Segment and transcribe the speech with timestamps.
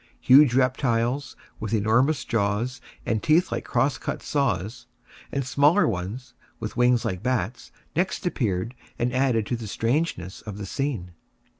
[0.19, 4.87] Huge reptiles, with enormous jaws and teeth like cross cut saws,
[5.31, 10.57] and smaller ones with wings like bats, next appeared and added to the strangeness of
[10.57, 11.11] the scene.